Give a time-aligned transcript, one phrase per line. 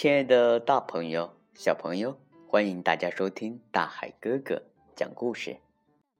[0.00, 2.16] 亲爱的大朋友、小朋友，
[2.48, 4.62] 欢迎大家收听大海哥哥
[4.96, 5.58] 讲故事。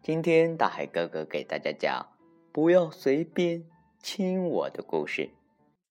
[0.00, 2.06] 今天大海哥哥给大家讲
[2.52, 3.66] 《不要随便
[3.98, 5.22] 亲我的故事》。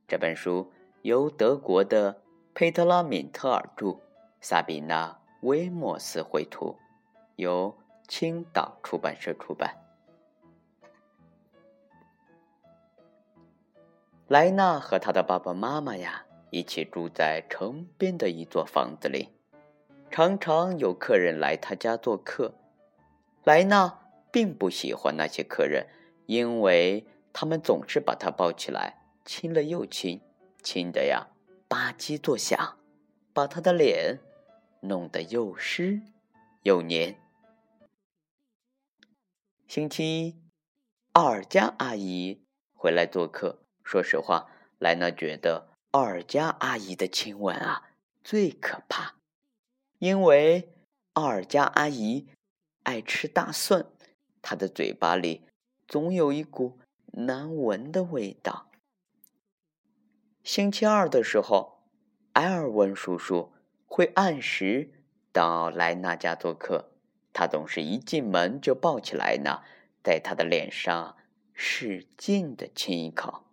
[0.08, 0.72] 这本书
[1.02, 2.22] 由德国的
[2.54, 4.00] 佩特拉·敏特尔著，
[4.40, 6.78] 萨比娜·威莫斯绘图，
[7.36, 7.78] 由
[8.08, 9.76] 青岛出版社出版。
[14.30, 16.26] 莱娜和他的爸爸妈妈呀。
[16.54, 19.30] 一起住在城边的一座房子里，
[20.12, 22.54] 常常有客人来他家做客。
[23.44, 24.00] 莱娜
[24.32, 25.88] 并不喜欢那些客人，
[26.28, 30.22] 因为他们总是把她抱起来亲了又亲，
[30.62, 31.26] 亲的呀
[31.68, 32.78] 吧唧作响，
[33.34, 34.20] 把她的脸
[34.82, 36.04] 弄得又湿
[36.62, 37.20] 又黏。
[39.68, 40.36] 星期一，
[41.14, 43.64] 奥尔加阿姨回来做客。
[43.84, 45.73] 说实话，莱娜觉得。
[45.94, 47.92] 奥尔加阿姨的亲吻啊，
[48.24, 49.14] 最可怕，
[50.00, 50.74] 因为
[51.14, 52.28] 奥尔加阿姨
[52.82, 53.86] 爱吃大蒜，
[54.42, 55.44] 她的嘴巴里
[55.88, 56.80] 总有一股
[57.12, 58.72] 难闻的味道。
[60.44, 61.84] 星期二的时候，
[62.32, 63.54] 埃尔文叔叔
[63.86, 64.92] 会按时
[65.32, 66.90] 到莱娜家做客，
[67.32, 69.62] 他总是一进门就抱起来呢，
[70.04, 71.16] 在她的脸上
[71.54, 73.44] 使劲的亲一口。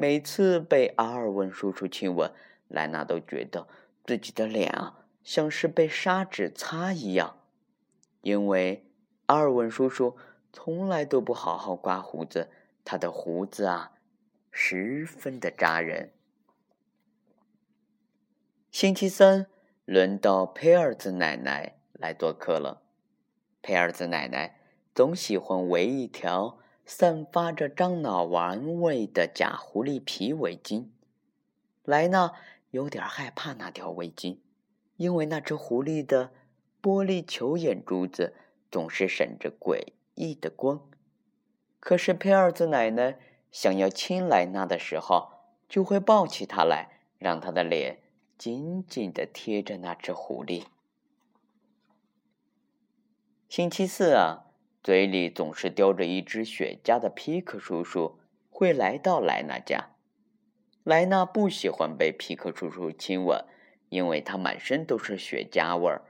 [0.00, 2.32] 每次被阿尔文叔叔亲吻，
[2.68, 3.68] 莱娜都觉得
[4.06, 7.36] 自己的脸啊像是被砂纸擦一样，
[8.22, 8.90] 因为
[9.26, 10.16] 阿尔文叔叔
[10.54, 12.48] 从来都不好好刮胡子，
[12.82, 13.92] 他的胡子啊
[14.50, 16.14] 十分的扎人。
[18.70, 19.48] 星期三
[19.84, 22.80] 轮到佩尔兹奶奶来做客了，
[23.60, 24.62] 佩尔兹奶奶
[24.94, 26.56] 总喜欢围一条。
[26.84, 30.88] 散发着樟脑丸味的假狐狸皮围巾，
[31.84, 32.32] 莱娜
[32.70, 34.38] 有点害怕那条围巾，
[34.96, 36.32] 因为那只狐狸的
[36.82, 38.34] 玻璃球眼珠子
[38.70, 40.88] 总是闪着诡异的光。
[41.78, 43.18] 可是佩尔兹奶奶
[43.52, 45.30] 想要亲莱娜的时候，
[45.68, 48.02] 就会抱起她来，让她的脸
[48.36, 50.64] 紧紧的贴着那只狐狸。
[53.48, 54.49] 星期四啊。
[54.82, 58.18] 嘴里总是叼着一支雪茄的皮克叔叔
[58.48, 59.90] 会来到莱娜家。
[60.84, 63.44] 莱娜不喜欢被皮克叔叔亲吻，
[63.90, 66.02] 因为他满身都是雪茄味儿，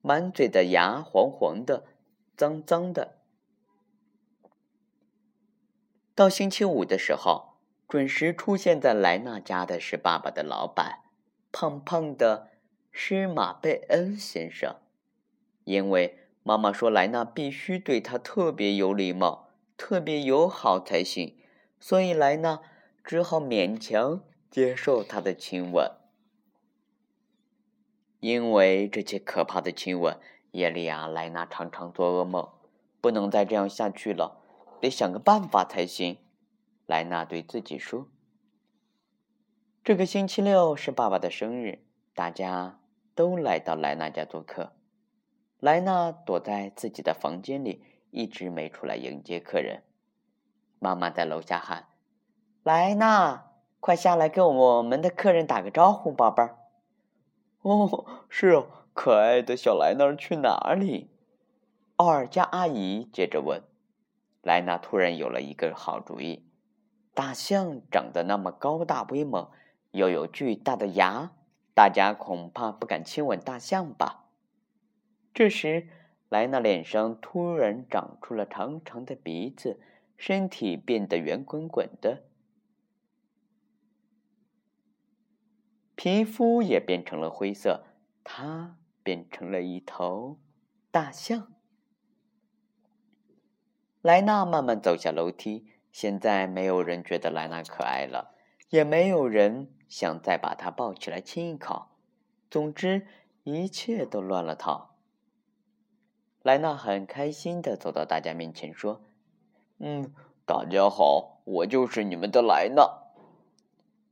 [0.00, 1.84] 满嘴的牙黄黄的，
[2.36, 3.18] 脏脏的。
[6.14, 7.56] 到星期五的时候，
[7.88, 11.00] 准时出现在莱娜家的是爸爸的老板，
[11.50, 12.50] 胖胖的
[12.92, 14.76] 施马贝恩先生，
[15.64, 16.20] 因为。
[16.42, 21.36] 妈妈说：“莱娜必须对他特别有礼貌、特别友好才行。”
[21.78, 22.60] 所以莱娜
[23.04, 25.90] 只好勉强接受他的亲吻。
[28.20, 30.16] 因为这些可怕的亲吻，
[30.52, 32.48] 夜里啊，莱娜常常做噩梦。
[33.00, 34.40] 不能再这样下去了，
[34.80, 36.18] 得想个办法才行。
[36.86, 38.06] 莱娜对自己说
[39.82, 41.80] ：“这个星期六是爸爸的生日，
[42.14, 42.78] 大家
[43.14, 44.72] 都来到莱娜家做客。”
[45.62, 49.84] 莱娜躲在自己的房间里，一直没出来迎接客人。
[50.80, 51.86] 妈妈在楼下喊
[52.64, 56.58] ：“莱娜，快下来跟我们的客人打个招呼，宝贝儿。
[57.62, 61.12] ”“哦，是哦，可爱的小莱娜去哪里？”
[61.94, 63.62] 奥尔加阿姨接着问。
[64.42, 66.44] 莱娜突然有了一个好主意：
[67.14, 69.48] 大象长得那么高大威猛，
[69.92, 71.30] 又有巨大的牙，
[71.72, 74.21] 大家恐怕不敢亲吻大象吧？
[75.34, 75.88] 这时，
[76.28, 79.80] 莱娜脸上突然长出了长长的鼻子，
[80.16, 82.24] 身体变得圆滚滚的，
[85.94, 87.84] 皮肤也变成了灰色，
[88.22, 90.38] 她变成了一头
[90.90, 91.52] 大象。
[94.02, 98.34] 莱娜慢慢走下楼梯，现在没有人觉得莱娜可爱了，
[98.68, 101.86] 也没有人想再把她抱起来亲一口。
[102.50, 103.06] 总之，
[103.44, 104.91] 一切都乱了套。
[106.42, 109.00] 莱娜很开心的走到大家面前，说
[109.78, 110.12] ：“嗯，
[110.44, 112.98] 大家好，我就是你们的莱娜。”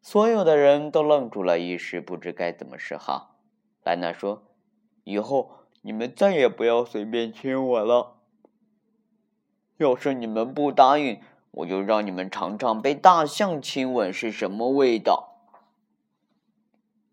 [0.01, 3.35] 所有的人都愣住了，一时不知该怎么是好。
[3.83, 4.45] 莱娜说
[5.03, 5.51] ：“以后
[5.83, 8.19] 你们再也不要随便亲我了。
[9.79, 15.49] 要是你们不答应，我就让你们尝尝被大象亲吻是什么味道。”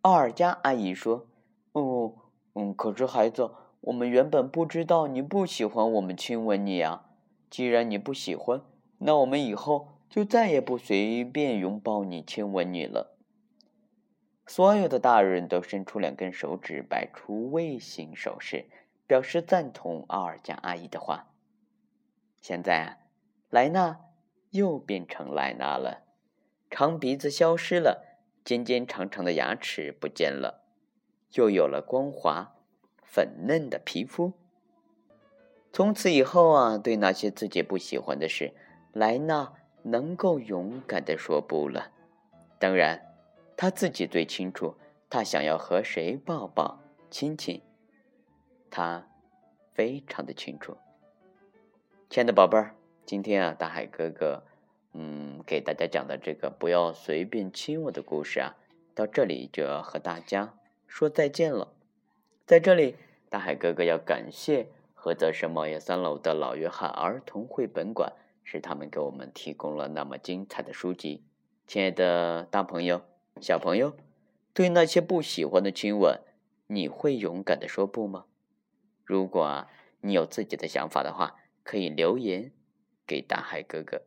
[0.01, 1.25] 奥尔加阿姨说
[1.73, 2.13] ：“哦，
[2.53, 3.49] 嗯，可是孩子。”
[3.87, 7.05] 我们原本不知道你不喜欢我们亲吻你啊！
[7.49, 8.61] 既然你不喜欢，
[8.97, 13.17] 那我们以后就再也不随便拥抱你、亲吻你了。
[14.45, 18.65] 所有的大人都伸出两根手指，摆出卫星手势，
[19.07, 21.29] 表示赞同奥尔加阿姨的话。
[22.41, 22.97] 现在啊，
[23.49, 24.01] 莱纳
[24.49, 26.03] 又变成莱纳了，
[26.69, 30.65] 长鼻子消失了，尖尖长长的牙齿不见了，
[31.35, 32.56] 又有了光滑
[33.07, 34.33] 粉嫩的皮肤。
[35.73, 38.53] 从此以后啊，对那些自己不喜欢的事，
[38.93, 41.91] 莱纳能够勇敢的说不了。
[42.59, 43.03] 当然。
[43.59, 44.75] 他自己最清楚，
[45.09, 47.59] 他想要和谁抱抱、亲亲，
[48.69, 49.07] 他
[49.73, 50.77] 非常的清楚。
[52.07, 54.43] 亲爱的宝贝儿，今天啊，大海哥哥，
[54.93, 58.55] 嗯，给大家讲的这个不要随便亲我的故事啊，
[58.93, 60.53] 到这里就要和大家
[60.85, 61.73] 说再见了。
[62.47, 62.95] 在这里，
[63.29, 71.25] 大海哥哥要感谢菏泽市茂业三楼的老约翰儿童绘本馆，是他们给我们提供了那么精彩的书籍。
[71.67, 73.01] 亲爱的大朋友。
[73.41, 73.97] 小朋友，
[74.53, 76.21] 对那些不喜欢的亲吻，
[76.67, 78.23] 你会勇敢的说不吗？
[79.03, 79.67] 如果
[79.99, 82.53] 你有自己的想法的话，可以留言
[83.05, 84.03] 给大海哥哥。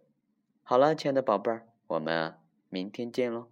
[0.62, 2.34] 好了，亲爱的宝贝儿，我们
[2.70, 3.48] 明天见喽。